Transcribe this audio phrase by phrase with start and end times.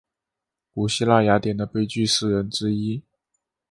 [0.73, 3.03] 古希腊雅典的悲剧诗人之一。